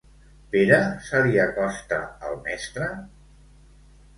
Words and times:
Pere 0.53 0.77
se 1.09 1.21
li 1.27 1.37
acosta 1.43 1.99
al 2.31 2.35
mestre? 2.49 2.89